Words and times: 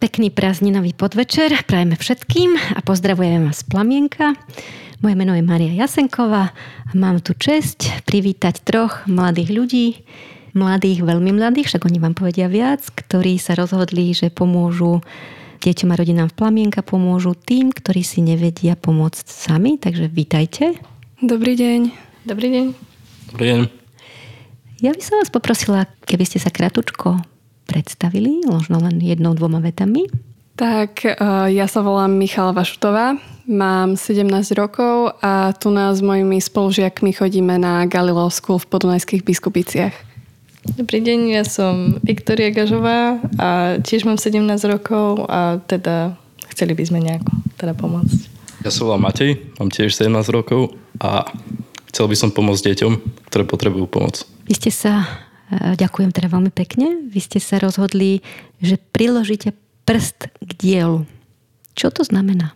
Pekný 0.00 0.32
prázdninový 0.32 0.96
podvečer 0.96 1.52
prajeme 1.68 1.92
všetkým 1.92 2.56
a 2.72 2.80
pozdravujeme 2.80 3.52
vás 3.52 3.60
z 3.60 3.68
Plamienka. 3.68 4.32
Moje 5.04 5.12
meno 5.12 5.36
je 5.36 5.44
Maria 5.44 5.76
Jasenková 5.76 6.56
a 6.56 6.92
mám 6.96 7.20
tu 7.20 7.36
čest 7.36 7.84
privítať 8.08 8.64
troch 8.64 9.04
mladých 9.04 9.52
ľudí, 9.52 10.00
mladých, 10.56 11.04
veľmi 11.04 11.36
mladých, 11.36 11.68
však 11.68 11.84
oni 11.84 12.00
vám 12.00 12.16
povedia 12.16 12.48
viac, 12.48 12.80
ktorí 12.80 13.36
sa 13.36 13.52
rozhodli, 13.52 14.16
že 14.16 14.32
pomôžu 14.32 15.04
deťom 15.60 15.92
a 15.92 15.98
rodinám 16.00 16.32
v 16.32 16.38
Plamienka, 16.48 16.80
pomôžu 16.80 17.36
tým, 17.36 17.68
ktorí 17.68 18.00
si 18.00 18.24
nevedia 18.24 18.80
pomôcť 18.80 19.28
sami. 19.28 19.76
Takže 19.76 20.08
vítajte. 20.08 20.80
Dobrý 21.20 21.60
deň. 21.60 21.80
Dobrý 22.24 22.48
deň. 22.48 22.66
Dobrý 23.36 23.44
deň. 23.52 23.60
Ja 24.80 24.96
by 24.96 25.02
som 25.04 25.20
vás 25.20 25.28
poprosila, 25.28 25.84
keby 26.08 26.24
ste 26.24 26.40
sa 26.40 26.48
kratučko 26.48 27.20
predstavili, 27.70 28.42
možno 28.42 28.82
len 28.82 28.98
jednou, 28.98 29.38
dvoma 29.38 29.62
vetami? 29.62 30.10
Tak, 30.58 31.06
e, 31.06 31.14
ja 31.54 31.70
sa 31.70 31.80
volám 31.86 32.10
Michala 32.10 32.50
Vašutová, 32.50 33.14
mám 33.46 33.94
17 33.94 34.26
rokov 34.58 35.14
a 35.22 35.54
tu 35.54 35.70
nás 35.70 35.98
s 35.98 36.04
mojimi 36.04 36.42
spolužiakmi 36.42 37.14
chodíme 37.14 37.54
na 37.56 37.86
Galileo 37.86 38.28
School 38.28 38.58
v 38.58 38.66
Podunajských 38.66 39.22
biskupiciach. 39.22 39.94
Dobrý 40.76 41.00
deň, 41.00 41.40
ja 41.40 41.44
som 41.48 41.96
Viktoria 42.04 42.52
Gažová 42.52 43.16
a 43.40 43.80
tiež 43.80 44.04
mám 44.04 44.20
17 44.20 44.44
rokov 44.68 45.24
a 45.30 45.56
teda 45.64 46.18
chceli 46.52 46.76
by 46.76 46.84
sme 46.84 47.00
nejako 47.00 47.32
teda 47.56 47.72
pomôcť. 47.72 48.18
Ja 48.60 48.68
som 48.68 48.92
volám 48.92 49.08
Matej, 49.08 49.40
mám 49.56 49.72
tiež 49.72 49.96
17 49.96 50.12
rokov 50.28 50.76
a 51.00 51.24
chcel 51.88 52.04
by 52.04 52.16
som 52.20 52.28
pomôcť 52.28 52.76
deťom, 52.76 52.92
ktoré 53.32 53.48
potrebujú 53.48 53.88
pomoc. 53.88 54.28
Vy 54.44 54.60
ste 54.60 54.68
sa 54.68 55.08
ďakujem 55.50 56.10
teda 56.14 56.30
veľmi 56.30 56.52
pekne. 56.54 57.10
Vy 57.10 57.20
ste 57.20 57.38
sa 57.42 57.58
rozhodli, 57.58 58.22
že 58.62 58.78
priložíte 58.78 59.52
prst 59.84 60.30
k 60.38 60.50
dielu. 60.54 61.02
Čo 61.74 61.90
to 61.90 62.06
znamená? 62.06 62.54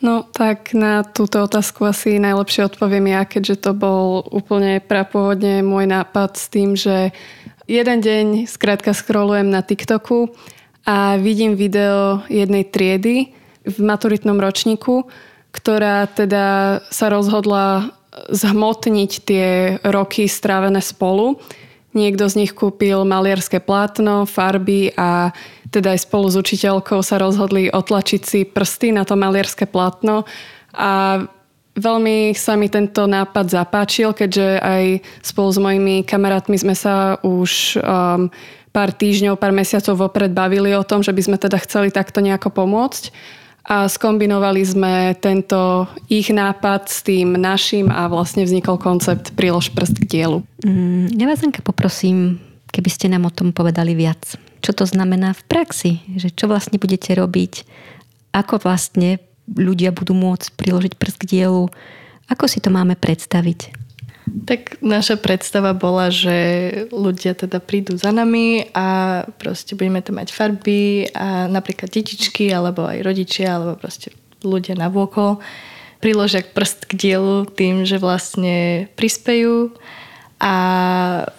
No 0.00 0.24
tak 0.24 0.72
na 0.72 1.04
túto 1.04 1.44
otázku 1.44 1.84
asi 1.84 2.16
najlepšie 2.16 2.72
odpoviem 2.72 3.12
ja, 3.12 3.28
keďže 3.28 3.68
to 3.68 3.72
bol 3.76 4.24
úplne 4.32 4.80
prapôvodne 4.80 5.60
môj 5.60 5.84
nápad 5.84 6.40
s 6.40 6.46
tým, 6.48 6.72
že 6.72 7.12
jeden 7.68 8.00
deň 8.00 8.48
skrátka 8.48 8.96
scrollujem 8.96 9.52
na 9.52 9.60
TikToku 9.60 10.32
a 10.88 11.20
vidím 11.20 11.52
video 11.52 12.24
jednej 12.32 12.64
triedy 12.64 13.36
v 13.68 13.76
maturitnom 13.84 14.40
ročníku, 14.40 15.04
ktorá 15.52 16.08
teda 16.08 16.80
sa 16.88 17.12
rozhodla 17.12 17.92
zhmotniť 18.32 19.10
tie 19.22 19.46
roky 19.84 20.26
strávené 20.26 20.80
spolu 20.80 21.38
Niekto 21.90 22.30
z 22.30 22.46
nich 22.46 22.52
kúpil 22.54 23.02
malierské 23.02 23.58
plátno, 23.58 24.22
farby 24.22 24.94
a 24.94 25.34
teda 25.74 25.98
aj 25.98 26.06
spolu 26.06 26.30
s 26.30 26.38
učiteľkou 26.38 27.02
sa 27.02 27.18
rozhodli 27.18 27.66
otlačiť 27.66 28.22
si 28.22 28.40
prsty 28.46 28.94
na 28.94 29.02
to 29.02 29.18
malierské 29.18 29.66
plátno. 29.66 30.22
A 30.70 31.22
veľmi 31.74 32.34
sa 32.38 32.54
mi 32.54 32.70
tento 32.70 33.10
nápad 33.10 33.50
zapáčil, 33.50 34.14
keďže 34.14 34.62
aj 34.62 34.84
spolu 35.22 35.48
s 35.50 35.58
mojimi 35.58 35.94
kamarátmi 36.06 36.54
sme 36.58 36.78
sa 36.78 37.18
už 37.26 37.82
um, 37.82 38.30
pár 38.70 38.94
týždňov, 38.94 39.38
pár 39.38 39.50
mesiacov 39.50 39.98
vopred 39.98 40.30
bavili 40.30 40.70
o 40.78 40.86
tom, 40.86 41.02
že 41.02 41.10
by 41.10 41.22
sme 41.26 41.36
teda 41.42 41.58
chceli 41.58 41.90
takto 41.90 42.22
nejako 42.22 42.54
pomôcť 42.54 43.10
a 43.70 43.86
skombinovali 43.86 44.66
sme 44.66 45.14
tento 45.22 45.86
ich 46.10 46.34
nápad 46.34 46.90
s 46.90 47.06
tým 47.06 47.38
našim 47.38 47.86
a 47.86 48.10
vlastne 48.10 48.42
vznikol 48.42 48.82
koncept 48.82 49.30
Prilož 49.38 49.70
prst 49.70 50.02
k 50.02 50.10
dielu. 50.10 50.42
Mm, 50.66 51.14
ja 51.14 51.30
vás 51.30 51.38
Anka 51.46 51.62
poprosím, 51.62 52.42
keby 52.74 52.90
ste 52.90 53.06
nám 53.06 53.30
o 53.30 53.32
tom 53.32 53.54
povedali 53.54 53.94
viac. 53.94 54.34
Čo 54.58 54.74
to 54.74 54.84
znamená 54.90 55.38
v 55.38 55.46
praxi? 55.46 55.92
Že 56.18 56.34
čo 56.34 56.44
vlastne 56.50 56.82
budete 56.82 57.14
robiť? 57.14 57.62
Ako 58.34 58.58
vlastne 58.58 59.22
ľudia 59.46 59.94
budú 59.94 60.18
môcť 60.18 60.50
priložiť 60.58 60.98
prst 60.98 61.16
k 61.22 61.38
dielu? 61.38 61.70
Ako 62.26 62.50
si 62.50 62.58
to 62.58 62.74
máme 62.74 62.98
predstaviť? 62.98 63.79
Tak 64.30 64.82
naša 64.84 65.18
predstava 65.18 65.74
bola, 65.74 66.10
že 66.12 66.36
ľudia 66.94 67.34
teda 67.34 67.58
prídu 67.58 67.98
za 67.98 68.14
nami 68.14 68.68
a 68.74 69.22
proste 69.38 69.74
budeme 69.74 70.02
tam 70.02 70.18
mať 70.18 70.30
farby 70.30 71.10
a 71.14 71.50
napríklad 71.50 71.90
detičky 71.90 72.50
alebo 72.50 72.86
aj 72.86 73.02
rodičia 73.02 73.58
alebo 73.58 73.78
proste 73.78 74.14
ľudia 74.44 74.78
na 74.78 74.88
vôkol 74.88 75.42
priložia 76.00 76.40
prst 76.40 76.88
k 76.88 76.92
dielu 76.96 77.44
tým, 77.44 77.84
že 77.84 78.00
vlastne 78.00 78.88
prispejú 78.96 79.76
a 80.40 80.54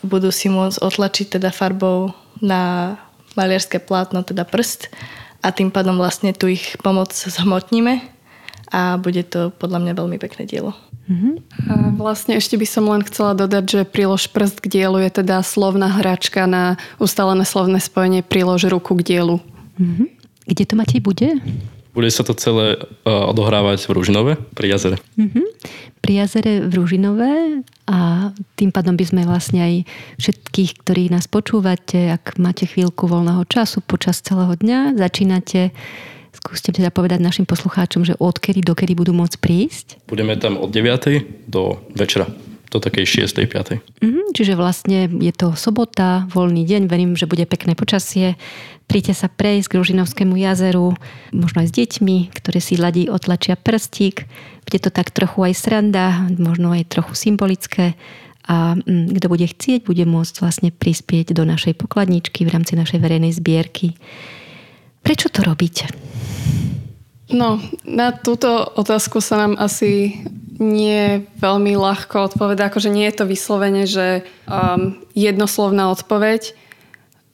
budú 0.05 0.29
si 0.29 0.47
môcť 0.47 0.77
otlačiť 0.77 1.41
teda 1.41 1.49
farbou 1.49 2.13
na 2.37 2.95
maliarské 3.33 3.81
plátno, 3.81 4.21
teda 4.21 4.45
prst 4.45 4.93
a 5.41 5.49
tým 5.49 5.73
pádom 5.73 5.97
vlastne 5.97 6.37
tu 6.37 6.45
ich 6.45 6.77
pomoc 6.85 7.09
zhmotníme 7.09 8.05
a 8.69 9.01
bude 9.01 9.25
to 9.25 9.49
podľa 9.57 9.81
mňa 9.81 9.93
veľmi 9.97 10.17
pekné 10.21 10.45
dielo. 10.45 10.77
Mm-hmm. 11.11 11.33
A 11.67 11.73
vlastne 11.99 12.39
ešte 12.39 12.55
by 12.55 12.63
som 12.63 12.87
len 12.87 13.03
chcela 13.03 13.35
dodať, 13.35 13.65
že 13.67 13.81
prílož 13.83 14.31
prst 14.31 14.63
k 14.63 14.79
dielu 14.79 14.95
je 15.03 15.19
teda 15.19 15.43
slovná 15.43 15.91
hračka 15.91 16.47
na 16.47 16.79
ustalené 17.03 17.43
slovné 17.43 17.83
spojenie 17.83 18.23
prílož 18.23 18.71
ruku 18.71 18.95
k 18.95 19.03
dielu. 19.03 19.43
Mm-hmm. 19.75 20.07
Kde 20.47 20.63
to 20.63 20.73
Matej 20.79 21.01
bude? 21.03 21.29
Bude 21.91 22.07
sa 22.07 22.23
to 22.23 22.31
celé 22.31 22.79
uh, 22.79 23.27
odohrávať 23.35 23.83
v 23.83 23.91
Ružinove 23.91 24.33
pri 24.55 24.71
jazere. 24.71 24.97
Mm-hmm. 25.19 25.45
Pri 25.99 26.13
jazere 26.23 26.63
v 26.63 26.71
Ružinové 26.79 27.61
a 27.91 28.31
tým 28.55 28.71
pádom 28.71 28.95
by 28.95 29.05
sme 29.05 29.21
vlastne 29.27 29.59
aj 29.59 29.73
všetkých, 30.15 30.81
ktorí 30.81 31.11
nás 31.11 31.27
počúvate, 31.27 32.15
ak 32.15 32.39
máte 32.39 32.63
chvíľku 32.63 33.11
voľného 33.11 33.43
času 33.51 33.83
počas 33.83 34.23
celého 34.23 34.55
dňa, 34.55 34.95
začínate 34.95 35.75
Skúste 36.31 36.71
teda 36.71 36.89
povedať 36.89 37.19
našim 37.19 37.43
poslucháčom, 37.43 38.07
že 38.07 38.15
odkedy 38.15 38.63
dokedy 38.63 38.95
budú 38.95 39.11
môcť 39.11 39.35
prísť? 39.39 39.87
Budeme 40.07 40.39
tam 40.39 40.55
od 40.55 40.71
9. 40.71 41.47
do 41.51 41.79
večera 41.91 42.31
do 42.71 42.79
takej 42.79 43.27
6. 43.27 43.51
5. 43.51 43.83
Mm, 43.99 44.31
čiže 44.31 44.55
vlastne 44.55 45.11
je 45.11 45.33
to 45.35 45.59
sobota, 45.59 46.23
voľný 46.31 46.63
deň, 46.63 46.87
verím, 46.87 47.19
že 47.19 47.27
bude 47.27 47.43
pekné 47.43 47.75
počasie. 47.75 48.39
Príďte 48.87 49.11
sa 49.11 49.27
prejsť 49.27 49.67
k 49.67 49.77
Ružinovskému 49.83 50.39
jazeru, 50.39 50.95
možno 51.35 51.57
aj 51.63 51.67
s 51.67 51.75
deťmi, 51.75 52.31
ktoré 52.31 52.63
si 52.63 52.79
ladí 52.79 53.11
otlačia 53.11 53.59
prstík. 53.59 54.23
Bude 54.63 54.79
to 54.79 54.87
tak 54.87 55.11
trochu 55.11 55.51
aj 55.51 55.53
sranda, 55.59 56.31
možno 56.39 56.71
aj 56.71 56.87
trochu 56.87 57.11
symbolické 57.11 57.99
a 58.47 58.73
mm, 58.73 59.19
kto 59.19 59.27
bude 59.29 59.45
chcieť, 59.45 59.85
bude 59.85 60.01
môcť 60.07 60.35
vlastne 60.41 60.69
prispieť 60.73 61.35
do 61.35 61.45
našej 61.45 61.77
pokladničky 61.77 62.47
v 62.47 62.53
rámci 62.55 62.73
našej 62.73 62.97
verejnej 62.97 63.35
zbierky. 63.37 63.93
Prečo 65.01 65.27
to 65.33 65.41
robíte? 65.41 65.89
No, 67.31 67.63
na 67.87 68.11
túto 68.11 68.47
otázku 68.75 69.23
sa 69.23 69.39
nám 69.39 69.55
asi 69.55 70.19
nie 70.61 71.25
veľmi 71.41 71.73
ľahko 71.73 72.29
odpoveda, 72.29 72.69
akože 72.69 72.93
nie 72.93 73.09
je 73.09 73.15
to 73.17 73.25
vyslovene, 73.25 73.89
že 73.89 74.21
um, 74.45 74.99
jednoslovná 75.17 75.89
odpoveď. 75.89 76.53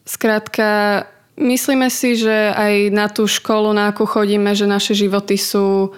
Skrátka, 0.07 1.03
myslíme 1.35 1.91
si, 1.91 2.16
že 2.16 2.55
aj 2.55 2.73
na 2.95 3.11
tú 3.11 3.28
školu, 3.28 3.75
na 3.75 3.91
akú 3.91 4.07
chodíme, 4.07 4.55
že 4.55 4.63
naše 4.63 4.95
životy 4.95 5.35
sú, 5.35 5.91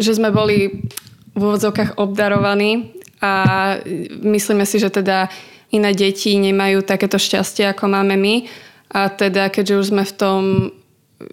že 0.00 0.16
sme 0.16 0.32
boli 0.32 0.88
v 1.36 1.40
úvodzovkách 1.40 2.00
obdarovaní 2.00 2.96
a 3.20 3.34
myslíme 4.24 4.64
si, 4.64 4.80
že 4.80 4.88
teda 4.88 5.28
iné 5.68 5.92
deti 5.92 6.32
nemajú 6.40 6.80
takéto 6.80 7.20
šťastie, 7.20 7.68
ako 7.68 7.92
máme 7.92 8.16
my. 8.16 8.34
A 8.88 9.12
teda, 9.12 9.52
keďže 9.52 9.74
už 9.78 9.86
sme 9.92 10.04
v 10.04 10.16
tom 10.16 10.42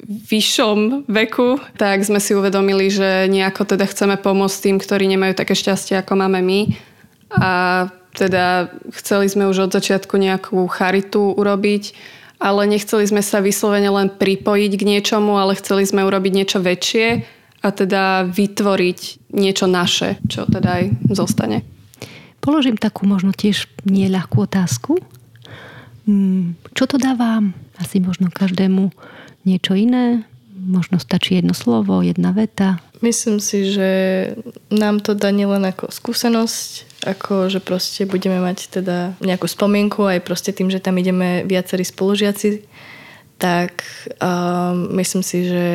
vyššom 0.09 1.05
veku, 1.05 1.61
tak 1.77 2.01
sme 2.01 2.17
si 2.17 2.33
uvedomili, 2.33 2.89
že 2.89 3.29
nejako 3.29 3.77
teda 3.77 3.85
chceme 3.85 4.17
pomôcť 4.17 4.57
tým, 4.57 4.77
ktorí 4.81 5.05
nemajú 5.05 5.37
také 5.37 5.53
šťastie, 5.53 6.01
ako 6.01 6.17
máme 6.17 6.41
my. 6.41 6.59
A 7.29 7.51
teda 8.17 8.73
chceli 8.97 9.29
sme 9.29 9.45
už 9.45 9.69
od 9.69 9.71
začiatku 9.75 10.17
nejakú 10.17 10.57
charitu 10.71 11.35
urobiť, 11.37 11.93
ale 12.41 12.65
nechceli 12.65 13.05
sme 13.05 13.21
sa 13.21 13.43
vyslovene 13.43 13.91
len 13.91 14.09
pripojiť 14.09 14.71
k 14.73 14.87
niečomu, 14.87 15.37
ale 15.37 15.59
chceli 15.59 15.85
sme 15.85 16.07
urobiť 16.07 16.31
niečo 16.33 16.59
väčšie 16.63 17.07
a 17.61 17.67
teda 17.69 18.25
vytvoriť 18.29 19.31
niečo 19.35 19.65
naše, 19.69 20.17
čo 20.25 20.49
teda 20.49 20.81
aj 20.81 20.85
zostane. 21.13 21.61
Položím 22.41 22.77
takú 22.77 23.09
možno 23.09 23.33
tiež 23.33 23.65
nieľahkú 23.89 24.45
otázku. 24.45 25.01
Hmm, 26.05 26.53
čo 26.77 26.85
to 26.85 27.01
dá 27.01 27.17
vám? 27.17 27.57
Asi 27.81 27.97
možno 27.97 28.29
každému 28.29 28.93
niečo 29.43 29.73
iné? 29.73 30.25
Možno 30.55 30.97
stačí 30.97 31.37
jedno 31.37 31.53
slovo, 31.53 32.01
jedna 32.01 32.33
veta? 32.33 32.81
Myslím 33.01 33.37
si, 33.37 33.69
že 33.69 33.89
nám 34.73 35.01
to 35.01 35.13
dá 35.13 35.29
nielen 35.29 35.61
ako 35.65 35.93
skúsenosť, 35.93 37.05
ako 37.05 37.53
že 37.53 37.59
proste 37.61 38.09
budeme 38.09 38.41
mať 38.41 38.81
teda 38.81 39.13
nejakú 39.21 39.45
spomienku 39.45 40.05
aj 40.05 40.25
proste 40.25 40.49
tým, 40.55 40.73
že 40.73 40.81
tam 40.81 40.97
ideme 40.97 41.45
viacerí 41.45 41.85
spolužiaci, 41.85 42.65
tak 43.37 43.85
um, 44.17 44.95
myslím 44.97 45.21
si, 45.21 45.45
že 45.45 45.67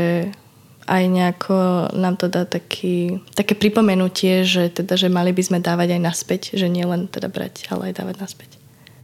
aj 0.90 1.02
nejako 1.06 1.56
nám 1.94 2.18
to 2.18 2.26
dá 2.26 2.42
taký, 2.42 3.22
také 3.38 3.54
pripomenutie, 3.54 4.42
že, 4.42 4.74
teda, 4.74 4.98
že 4.98 5.06
mali 5.06 5.30
by 5.30 5.42
sme 5.46 5.58
dávať 5.62 5.94
aj 5.94 6.00
naspäť, 6.02 6.42
že 6.58 6.66
nie 6.66 6.82
len 6.82 7.06
teda 7.06 7.30
brať, 7.30 7.70
ale 7.70 7.94
aj 7.94 8.02
dávať 8.02 8.16
naspäť. 8.18 8.50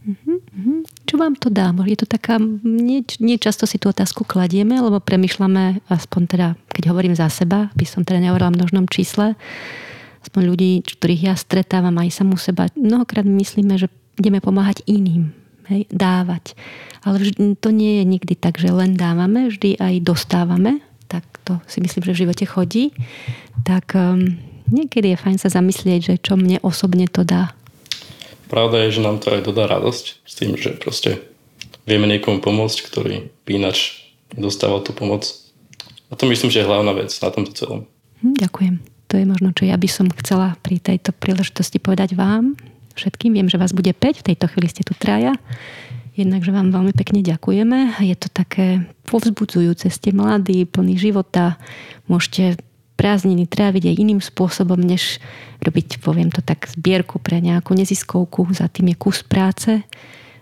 Uh-huh. 0.03 0.83
Čo 1.07 1.15
vám 1.15 1.39
to 1.39 1.47
dá? 1.47 1.71
Je 1.87 1.95
to 1.95 2.03
taká, 2.03 2.35
nie, 2.67 2.99
nie 3.23 3.39
často 3.39 3.63
si 3.63 3.79
tú 3.79 3.87
otázku 3.87 4.27
kladieme, 4.27 4.75
lebo 4.75 4.99
premyšľame, 4.99 5.87
aspoň 5.87 6.21
teda, 6.27 6.47
keď 6.67 6.83
hovorím 6.91 7.15
za 7.15 7.31
seba, 7.31 7.71
by 7.71 7.85
som 7.87 8.03
teda 8.03 8.19
nehovorila 8.19 8.51
v 8.51 8.59
množnom 8.59 8.85
čísle, 8.91 9.39
aspoň 10.27 10.41
ľudí, 10.43 10.71
ktorých 10.83 11.31
ja 11.31 11.33
stretávam 11.39 11.95
aj 12.03 12.11
samú 12.11 12.35
seba, 12.35 12.67
mnohokrát 12.75 13.23
myslíme, 13.23 13.79
že 13.79 13.87
ideme 14.19 14.43
pomáhať 14.43 14.83
iným, 14.83 15.31
hej, 15.71 15.87
dávať. 15.87 16.59
Ale 17.07 17.23
vždy, 17.23 17.55
to 17.55 17.71
nie 17.71 18.03
je 18.03 18.03
nikdy 18.03 18.33
tak, 18.35 18.59
že 18.59 18.67
len 18.67 18.99
dávame, 18.99 19.47
vždy 19.47 19.79
aj 19.79 20.03
dostávame, 20.03 20.83
tak 21.07 21.23
to 21.47 21.63
si 21.71 21.79
myslím, 21.79 22.03
že 22.03 22.13
v 22.13 22.21
živote 22.27 22.43
chodí. 22.43 22.91
Tak 23.63 23.95
um, 23.95 24.35
niekedy 24.67 25.15
je 25.15 25.21
fajn 25.23 25.37
sa 25.39 25.47
zamyslieť, 25.47 25.99
že 26.03 26.13
čo 26.19 26.35
mne 26.35 26.59
osobne 26.59 27.07
to 27.07 27.23
dá. 27.23 27.55
Pravda 28.47 28.87
je, 28.87 28.99
že 28.99 29.05
nám 29.05 29.19
to 29.19 29.35
aj 29.35 29.43
dodá 29.43 29.67
radosť 29.67 30.05
s 30.23 30.33
tým, 30.35 30.55
že 30.55 30.75
proste 30.79 31.23
vieme 31.83 32.07
niekomu 32.07 32.39
pomôcť, 32.39 32.77
ktorý 32.83 33.15
by 33.47 33.51
ináč 33.59 34.07
dostával 34.35 34.83
tú 34.83 34.91
pomoc. 34.91 35.27
A 36.07 36.15
to 36.15 36.27
myslím, 36.27 36.51
že 36.51 36.63
je 36.63 36.69
hlavná 36.69 36.95
vec 36.95 37.11
na 37.11 37.29
tomto 37.31 37.51
celom. 37.51 37.79
Hm, 38.23 38.35
ďakujem. 38.39 38.75
To 39.07 39.13
je 39.15 39.25
možno, 39.27 39.55
čo 39.55 39.63
ja 39.63 39.79
by 39.79 39.87
som 39.87 40.07
chcela 40.19 40.59
pri 40.59 40.83
tejto 40.83 41.15
príležitosti 41.15 41.79
povedať 41.79 42.15
vám 42.15 42.59
všetkým. 42.97 43.39
Viem, 43.39 43.47
že 43.47 43.59
vás 43.59 43.71
bude 43.71 43.93
5, 43.95 44.23
v 44.23 44.27
tejto 44.33 44.45
chvíli 44.51 44.67
ste 44.67 44.83
tu 44.83 44.91
traja. 44.97 45.37
Jednak, 46.17 46.41
že 46.41 46.49
vám 46.49 46.73
veľmi 46.73 46.97
pekne 46.97 47.21
ďakujeme. 47.21 48.01
Je 48.01 48.15
to 48.17 48.27
také 48.33 48.89
povzbudzujúce, 49.05 49.85
ste 49.93 50.09
mladí, 50.11 50.65
plný 50.65 50.97
života. 50.97 51.61
Môžete 52.09 52.57
prázdniny 52.97 53.45
tráviť 53.45 53.93
aj 53.93 53.95
iným 54.01 54.19
spôsobom, 54.19 54.81
než 54.81 55.21
robiť, 55.61 56.01
poviem 56.01 56.33
to 56.33 56.41
tak, 56.41 56.65
zbierku 56.65 57.21
pre 57.21 57.37
nejakú 57.39 57.77
neziskovku. 57.77 58.49
Za 58.51 58.67
tým 58.67 58.91
je 58.91 58.97
kus 58.97 59.21
práce. 59.21 59.85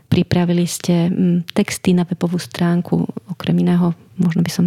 Pripravili 0.08 0.64
ste 0.64 1.12
mm, 1.12 1.52
texty 1.52 1.92
na 1.92 2.08
webovú 2.08 2.40
stránku. 2.40 3.06
Okrem 3.28 3.60
iného, 3.60 3.92
možno 4.16 4.42
by 4.42 4.52
som 4.52 4.66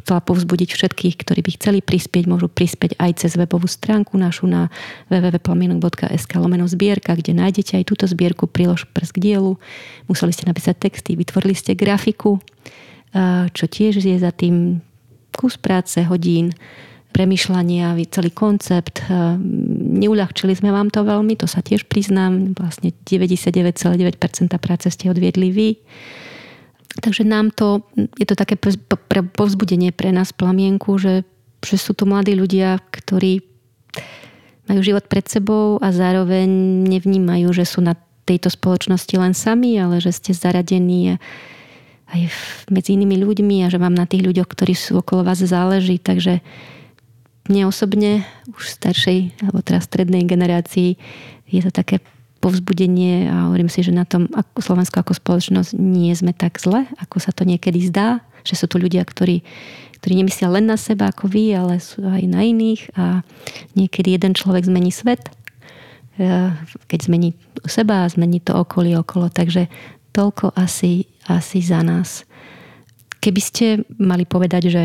chcela 0.00 0.24
povzbudiť 0.24 0.74
všetkých, 0.74 1.14
ktorí 1.22 1.40
by 1.44 1.50
chceli 1.60 1.78
prispieť, 1.84 2.24
môžu 2.24 2.48
prispieť 2.48 2.96
aj 2.96 3.20
cez 3.20 3.36
webovú 3.36 3.68
stránku 3.68 4.16
našu 4.16 4.48
na 4.48 4.72
www.plamienok.sk 5.12 6.32
lomeno 6.40 6.64
zbierka, 6.66 7.14
kde 7.14 7.36
nájdete 7.36 7.78
aj 7.78 7.84
túto 7.84 8.08
zbierku 8.08 8.48
prílož 8.48 8.88
prsk 8.90 9.20
dielu. 9.20 9.60
Museli 10.08 10.32
ste 10.32 10.48
napísať 10.48 10.80
texty, 10.80 11.14
vytvorili 11.14 11.52
ste 11.52 11.76
grafiku, 11.76 12.40
čo 13.52 13.64
tiež 13.68 14.00
je 14.00 14.16
za 14.16 14.32
tým 14.32 14.80
kus 15.36 15.60
práce, 15.60 16.00
hodín 16.08 16.56
premyšľania, 17.10 17.98
celý 18.08 18.30
koncept. 18.30 19.04
E, 19.06 19.36
neuľahčili 20.00 20.54
sme 20.54 20.70
vám 20.70 20.88
to 20.88 21.02
veľmi, 21.02 21.34
to 21.36 21.50
sa 21.50 21.60
tiež 21.60 21.90
priznám. 21.90 22.54
Vlastne 22.54 22.94
99,9% 23.04 24.50
práce 24.56 24.86
ste 24.90 25.10
odviedli 25.10 25.48
vy. 25.50 25.68
Takže 26.90 27.22
nám 27.22 27.54
to, 27.54 27.86
je 28.18 28.26
to 28.26 28.34
také 28.34 28.58
povzbudenie 29.38 29.94
pre 29.94 30.10
nás 30.10 30.34
plamienku, 30.34 30.98
že, 30.98 31.22
že 31.62 31.76
sú 31.78 31.94
tu 31.94 32.02
mladí 32.02 32.34
ľudia, 32.34 32.82
ktorí 32.90 33.46
majú 34.66 34.80
život 34.82 35.06
pred 35.06 35.26
sebou 35.26 35.78
a 35.78 35.94
zároveň 35.94 36.46
nevnímajú, 36.86 37.50
že 37.54 37.66
sú 37.66 37.82
na 37.82 37.94
tejto 38.26 38.50
spoločnosti 38.50 39.14
len 39.18 39.34
sami, 39.34 39.78
ale 39.78 39.98
že 39.98 40.14
ste 40.14 40.30
zaradení 40.30 41.18
aj 42.10 42.20
medzi 42.70 42.98
inými 42.98 43.22
ľuďmi 43.22 43.66
a 43.66 43.70
že 43.70 43.78
vám 43.78 43.94
na 43.94 44.06
tých 44.06 44.26
ľuďoch, 44.26 44.50
ktorí 44.50 44.74
sú 44.74 44.98
okolo 44.98 45.22
vás 45.22 45.42
záleží. 45.42 45.98
Takže 45.98 46.42
mne 47.48 47.70
osobne, 47.70 48.26
už 48.52 48.76
staršej, 48.76 49.40
alebo 49.40 49.64
teraz 49.64 49.88
strednej 49.88 50.26
generácii, 50.28 50.98
je 51.50 51.60
to 51.64 51.72
také 51.72 52.04
povzbudenie 52.40 53.28
a 53.28 53.52
hovorím 53.52 53.68
si, 53.68 53.84
že 53.84 53.92
na 53.92 54.08
tom 54.08 54.28
ako 54.32 54.64
Slovensko 54.64 55.04
ako 55.04 55.12
spoločnosť 55.12 55.76
nie 55.76 56.12
sme 56.16 56.32
tak 56.32 56.56
zle, 56.56 56.88
ako 56.96 57.20
sa 57.20 57.36
to 57.36 57.44
niekedy 57.44 57.84
zdá, 57.84 58.24
že 58.48 58.56
sú 58.56 58.64
tu 58.64 58.80
ľudia, 58.80 59.04
ktorí, 59.04 59.44
ktorí 60.00 60.12
nemyslia 60.16 60.48
len 60.48 60.64
na 60.64 60.80
seba 60.80 61.12
ako 61.12 61.28
vy, 61.28 61.52
ale 61.52 61.76
sú 61.84 62.00
aj 62.00 62.24
na 62.24 62.40
iných 62.40 62.96
a 62.96 63.20
niekedy 63.76 64.16
jeden 64.16 64.32
človek 64.32 64.64
zmení 64.64 64.88
svet, 64.88 65.28
e, 66.16 66.56
keď 66.88 66.98
zmení 67.04 67.36
seba 67.68 68.08
a 68.08 68.10
zmení 68.10 68.40
to 68.40 68.56
okolie 68.56 68.96
okolo. 68.96 69.28
Takže 69.28 69.68
toľko 70.16 70.56
asi, 70.56 71.04
asi 71.28 71.60
za 71.60 71.84
nás. 71.84 72.24
Keby 73.20 73.40
ste 73.44 73.66
mali 74.00 74.24
povedať, 74.24 74.72
že 74.72 74.82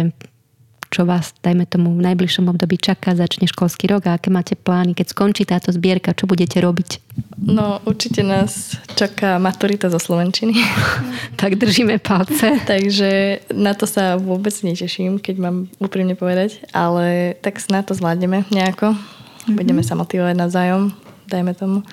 čo 0.96 1.04
vás, 1.04 1.36
dajme 1.44 1.68
tomu, 1.68 1.92
v 1.92 2.08
najbližšom 2.08 2.48
období 2.48 2.80
čaká, 2.80 3.20
začne 3.20 3.52
školský 3.52 3.92
rok 3.92 4.08
a 4.08 4.16
aké 4.16 4.32
máte 4.32 4.56
plány, 4.56 4.96
keď 4.96 5.12
skončí 5.12 5.44
táto 5.44 5.76
zbierka, 5.76 6.16
čo 6.16 6.24
budete 6.24 6.64
robiť? 6.64 7.04
No 7.36 7.84
určite 7.84 8.24
nás 8.24 8.80
čaká 8.96 9.36
maturita 9.36 9.92
zo 9.92 10.00
Slovenčiny. 10.00 10.56
tak 11.42 11.60
držíme 11.60 12.00
palce. 12.00 12.56
Takže 12.72 13.44
na 13.52 13.76
to 13.76 13.84
sa 13.84 14.16
vôbec 14.16 14.56
neteším, 14.64 15.20
keď 15.20 15.36
mám 15.36 15.58
úprimne 15.84 16.16
povedať, 16.16 16.64
ale 16.72 17.36
tak 17.44 17.60
na 17.68 17.84
to 17.84 17.92
zvládneme 17.92 18.48
nejako. 18.48 18.96
Mm-hmm. 18.96 19.56
Budeme 19.60 19.84
sa 19.84 20.00
motivovať 20.00 20.36
navzájom, 20.40 20.96
dajme 21.28 21.52
tomu. 21.60 21.84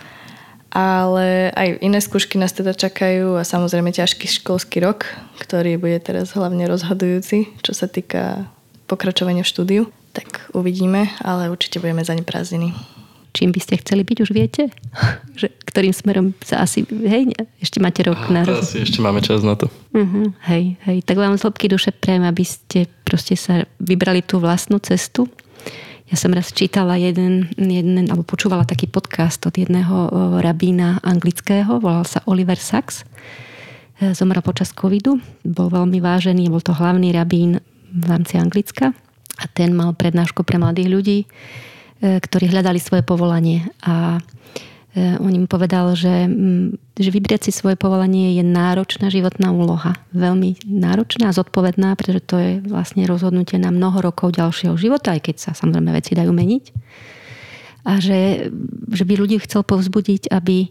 Ale 0.73 1.53
aj 1.53 1.85
iné 1.85 2.01
skúšky 2.01 2.41
nás 2.41 2.55
teda 2.55 2.73
čakajú 2.73 3.37
a 3.37 3.45
samozrejme 3.45 3.93
ťažký 3.93 4.25
školský 4.41 4.81
rok, 4.81 5.05
ktorý 5.43 5.77
bude 5.77 6.01
teraz 6.01 6.33
hlavne 6.33 6.65
rozhodujúci, 6.65 7.51
čo 7.61 7.77
sa 7.77 7.91
týka 7.91 8.49
pokračovanie 8.93 9.41
v 9.41 9.49
štúdiu, 9.49 9.83
tak 10.13 10.53
uvidíme, 10.53 11.09
ale 11.25 11.49
určite 11.49 11.81
budeme 11.81 12.05
za 12.05 12.13
ne 12.13 12.21
prázdniny. 12.21 12.77
Čím 13.33 13.49
by 13.49 13.61
ste 13.65 13.81
chceli 13.81 14.05
byť, 14.05 14.19
už 14.21 14.31
viete? 14.37 14.69
že, 15.41 15.49
ktorým 15.65 15.97
smerom 15.97 16.37
sa 16.45 16.61
asi, 16.61 16.85
hej, 16.85 17.33
ešte 17.57 17.81
máte 17.81 18.05
rok 18.05 18.29
na 18.29 18.45
roz... 18.45 18.69
Asi 18.69 18.85
ešte 18.85 19.01
máme 19.01 19.25
čas 19.25 19.41
na 19.41 19.57
to. 19.57 19.73
Uh-huh, 19.97 20.37
hej, 20.53 20.77
hej, 20.85 21.01
tak 21.01 21.17
vám 21.17 21.41
z 21.41 21.49
hĺbky 21.49 21.73
duše 21.73 21.97
prejem, 21.97 22.29
aby 22.29 22.45
ste 22.45 22.85
proste 23.09 23.33
sa 23.41 23.65
vybrali 23.81 24.21
tú 24.21 24.37
vlastnú 24.37 24.77
cestu. 24.85 25.25
Ja 26.13 26.21
som 26.21 26.37
raz 26.37 26.53
čítala 26.53 27.01
jeden, 27.01 27.49
jeden 27.57 28.05
alebo 28.05 28.21
počúvala 28.21 28.69
taký 28.69 28.85
podcast 28.85 29.41
od 29.49 29.57
jedného 29.57 30.13
rabína 30.45 31.01
anglického, 31.01 31.81
volal 31.81 32.05
sa 32.05 32.21
Oliver 32.29 32.61
Sacks. 32.61 33.09
E, 33.97 34.13
zomrel 34.13 34.45
počas 34.45 34.77
covidu, 34.77 35.17
bol 35.41 35.73
veľmi 35.73 36.05
vážený, 36.05 36.53
bol 36.53 36.61
to 36.61 36.77
hlavný 36.77 37.17
rabín 37.17 37.65
v 37.93 38.05
rámci 38.09 38.41
Anglicka 38.41 38.97
a 39.39 39.45
ten 39.53 39.77
mal 39.77 39.93
prednášku 39.93 40.43
pre 40.45 40.57
mladých 40.57 40.89
ľudí, 40.89 41.19
e, 41.23 41.27
ktorí 42.21 42.49
hľadali 42.49 42.81
svoje 42.81 43.05
povolanie 43.05 43.69
a 43.85 44.21
e, 44.97 45.17
on 45.21 45.33
im 45.33 45.45
povedal, 45.45 45.93
že, 45.93 46.29
že 46.97 47.11
vybrieť 47.13 47.49
si 47.49 47.53
svoje 47.53 47.77
povolanie 47.77 48.37
je 48.37 48.45
náročná 48.45 49.13
životná 49.13 49.53
úloha. 49.53 49.97
Veľmi 50.17 50.65
náročná 50.65 51.33
a 51.33 51.37
zodpovedná, 51.37 51.93
pretože 51.97 52.25
to 52.25 52.37
je 52.41 52.51
vlastne 52.65 53.05
rozhodnutie 53.05 53.61
na 53.61 53.69
mnoho 53.69 54.01
rokov 54.01 54.37
ďalšieho 54.37 54.77
života, 54.81 55.13
aj 55.13 55.33
keď 55.33 55.37
sa 55.39 55.51
samozrejme 55.53 55.93
veci 55.93 56.17
dajú 56.17 56.33
meniť. 56.33 56.65
A 57.83 57.99
že, 57.99 58.47
že 58.95 59.05
by 59.05 59.15
ľudí 59.19 59.43
chcel 59.43 59.67
povzbudiť, 59.67 60.31
aby 60.31 60.71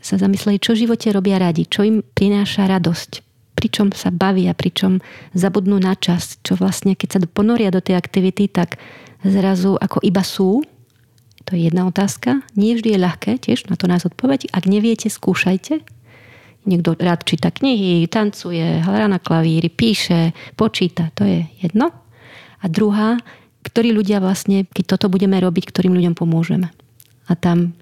sa 0.00 0.16
zamysleli, 0.16 0.60
čo 0.60 0.76
v 0.76 0.88
živote 0.88 1.12
robia 1.12 1.40
radi, 1.40 1.68
čo 1.68 1.84
im 1.84 2.00
prináša 2.00 2.68
radosť, 2.68 3.29
pričom 3.60 3.92
sa 3.92 4.08
bavia, 4.08 4.56
pričom 4.56 5.04
zabudnú 5.36 5.76
na 5.76 5.92
čas, 5.92 6.40
čo 6.40 6.56
vlastne 6.56 6.96
keď 6.96 7.08
sa 7.12 7.18
ponoria 7.28 7.68
do 7.68 7.84
tej 7.84 8.00
aktivity, 8.00 8.48
tak 8.48 8.80
zrazu 9.20 9.76
ako 9.76 10.00
iba 10.00 10.24
sú. 10.24 10.64
To 11.44 11.52
je 11.52 11.68
jedna 11.68 11.84
otázka. 11.84 12.40
Nie 12.56 12.80
vždy 12.80 12.96
je 12.96 13.04
ľahké, 13.04 13.32
tiež 13.36 13.68
na 13.68 13.76
to 13.76 13.84
nás 13.84 14.08
odpoveď. 14.08 14.48
Ak 14.56 14.64
neviete, 14.64 15.12
skúšajte. 15.12 15.84
Niekto 16.64 16.96
rád 16.96 17.28
číta 17.28 17.52
knihy, 17.52 18.08
tancuje, 18.08 18.80
hrá 18.80 19.08
na 19.08 19.20
klavíri, 19.20 19.68
píše, 19.68 20.32
počíta. 20.56 21.12
To 21.20 21.28
je 21.28 21.44
jedno. 21.60 21.92
A 22.60 22.64
druhá, 22.68 23.20
ktorí 23.64 23.92
ľudia 23.92 24.24
vlastne, 24.24 24.64
keď 24.68 24.96
toto 24.96 25.12
budeme 25.12 25.36
robiť, 25.36 25.68
ktorým 25.68 25.96
ľuďom 25.96 26.16
pomôžeme. 26.16 26.72
A 27.28 27.32
tam 27.36 27.76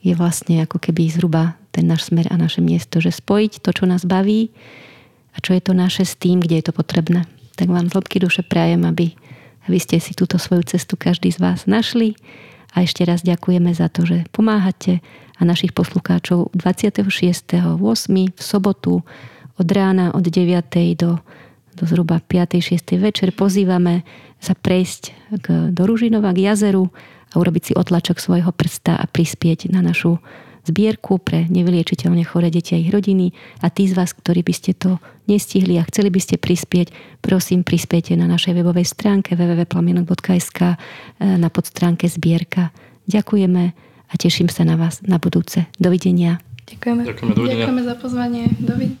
je 0.00 0.14
vlastne 0.14 0.62
ako 0.64 0.78
keby 0.78 1.10
zhruba 1.10 1.58
ten 1.70 1.86
náš 1.86 2.10
smer 2.10 2.26
a 2.30 2.38
naše 2.38 2.62
miesto, 2.62 2.98
že 2.98 3.14
spojiť 3.14 3.62
to, 3.62 3.70
čo 3.70 3.84
nás 3.86 4.06
baví, 4.06 4.50
a 5.34 5.36
čo 5.38 5.54
je 5.54 5.62
to 5.62 5.72
naše 5.72 6.02
s 6.04 6.18
tým, 6.18 6.42
kde 6.42 6.60
je 6.60 6.64
to 6.70 6.74
potrebné. 6.74 7.26
Tak 7.54 7.68
vám 7.70 7.90
z 7.90 7.94
hĺbky 7.96 8.18
duše 8.22 8.42
prajem, 8.42 8.82
aby, 8.88 9.12
aby 9.68 9.78
ste 9.78 10.00
si 10.02 10.16
túto 10.16 10.40
svoju 10.40 10.66
cestu 10.66 10.96
každý 10.96 11.30
z 11.30 11.38
vás 11.38 11.68
našli 11.68 12.16
a 12.74 12.86
ešte 12.86 13.02
raz 13.02 13.26
ďakujeme 13.26 13.70
za 13.74 13.90
to, 13.90 14.06
že 14.06 14.26
pomáhate 14.30 15.02
a 15.40 15.42
našich 15.42 15.72
poslucháčov 15.72 16.52
26.8. 16.52 17.80
v 18.30 18.42
sobotu 18.42 19.02
od 19.56 19.68
rána 19.72 20.12
od 20.12 20.24
9. 20.24 20.96
do, 20.96 21.20
do 21.76 21.84
zhruba 21.88 22.20
5. 22.20 22.60
6. 22.60 23.00
večer 23.00 23.32
pozývame 23.32 24.04
sa 24.40 24.52
prejsť 24.56 25.02
k, 25.40 25.46
do 25.72 25.82
Ružinova, 25.84 26.32
k 26.36 26.48
jazeru 26.48 26.92
a 27.30 27.34
urobiť 27.40 27.62
si 27.62 27.72
otlačok 27.76 28.20
svojho 28.20 28.52
prsta 28.52 28.96
a 28.96 29.04
prispieť 29.08 29.72
na 29.72 29.80
našu 29.84 30.20
zbierku 30.66 31.20
pre 31.20 31.46
nevyliečiteľne 31.48 32.24
choré 32.26 32.50
deti 32.50 32.76
a 32.76 32.80
ich 32.80 32.90
rodiny 32.90 33.32
a 33.60 33.68
tí 33.68 33.86
z 33.86 33.96
vás, 33.96 34.12
ktorí 34.12 34.44
by 34.44 34.54
ste 34.54 34.72
to 34.76 35.00
nestihli 35.30 35.78
a 35.78 35.86
chceli 35.86 36.10
by 36.10 36.20
ste 36.20 36.36
prispieť, 36.36 36.90
prosím 37.22 37.62
prispiejte 37.62 38.18
na 38.18 38.26
našej 38.26 38.56
webovej 38.56 38.88
stránke 38.88 39.38
www.plamienok.sk 39.38 40.60
e, 40.62 40.76
na 41.38 41.48
podstránke 41.48 42.10
zbierka. 42.10 42.74
Ďakujeme 43.06 43.62
a 44.10 44.14
teším 44.18 44.50
sa 44.50 44.66
na 44.66 44.74
vás 44.74 44.98
na 45.06 45.22
budúce. 45.22 45.70
Dovidenia. 45.78 46.42
Ďakujeme. 46.66 47.02
Ďakujeme, 47.06 47.32
dovidenia. 47.34 47.66
Ďakujeme 47.66 47.84
za 47.86 47.94
pozvanie. 47.98 48.42
Dovidenia. 48.58 48.98